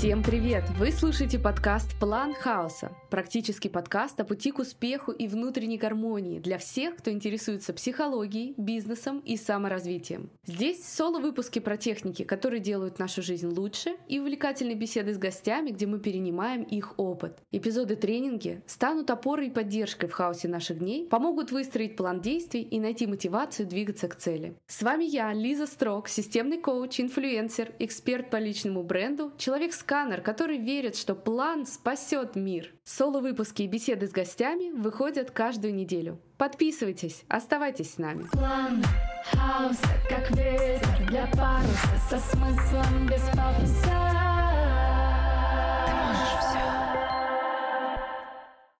Всем 0.00 0.22
привет! 0.22 0.64
Вы 0.78 0.92
слушаете 0.92 1.38
подкаст 1.38 1.94
«План 2.00 2.32
хаоса»– 2.32 2.90
практический 3.10 3.68
подкаст 3.68 4.18
о 4.18 4.24
пути 4.24 4.50
к 4.50 4.58
успеху 4.58 5.12
и 5.12 5.28
внутренней 5.28 5.76
гармонии 5.76 6.38
для 6.38 6.56
всех, 6.56 6.96
кто 6.96 7.10
интересуется 7.10 7.74
психологией, 7.74 8.54
бизнесом 8.56 9.18
и 9.18 9.36
саморазвитием. 9.36 10.30
Здесь 10.46 10.88
соло-выпуски 10.88 11.58
про 11.58 11.76
техники, 11.76 12.24
которые 12.24 12.60
делают 12.60 12.98
нашу 12.98 13.20
жизнь 13.20 13.48
лучше, 13.48 13.90
и 14.08 14.18
увлекательные 14.18 14.74
беседы 14.74 15.12
с 15.12 15.18
гостями, 15.18 15.68
где 15.68 15.84
мы 15.84 15.98
перенимаем 15.98 16.62
их 16.62 16.94
опыт. 16.96 17.36
Эпизоды-тренинги 17.52 18.62
станут 18.66 19.10
опорой 19.10 19.48
и 19.48 19.50
поддержкой 19.50 20.06
в 20.06 20.12
хаосе 20.12 20.48
наших 20.48 20.78
дней, 20.78 21.08
помогут 21.08 21.52
выстроить 21.52 21.96
план 21.96 22.22
действий 22.22 22.62
и 22.62 22.80
найти 22.80 23.06
мотивацию 23.06 23.68
двигаться 23.68 24.08
к 24.08 24.16
цели. 24.16 24.56
С 24.66 24.80
вами 24.80 25.04
я, 25.04 25.34
Лиза 25.34 25.66
Строк, 25.66 26.08
системный 26.08 26.56
коуч, 26.56 27.00
инфлюенсер, 27.00 27.74
эксперт 27.78 28.30
по 28.30 28.38
личному 28.38 28.82
бренду, 28.82 29.34
человек 29.36 29.74
с 29.74 29.89
сканер, 29.90 30.20
который 30.20 30.58
верит, 30.58 30.94
что 30.94 31.16
план 31.16 31.66
спасет 31.66 32.36
мир. 32.36 32.72
Соло-выпуски 32.84 33.62
и 33.62 33.66
беседы 33.66 34.06
с 34.06 34.12
гостями 34.12 34.70
выходят 34.70 35.32
каждую 35.32 35.74
неделю. 35.74 36.20
Подписывайтесь, 36.38 37.24
оставайтесь 37.26 37.94
с 37.94 37.98
нами. 37.98 38.28
План 38.30 38.84
хаоса, 39.32 39.88
как 40.08 40.30
ветер 40.30 41.08
для 41.08 41.26
паруса, 41.26 41.98
со 42.08 42.18
смыслом 42.18 43.08
без 43.08 43.22
пафоса. 43.36 44.19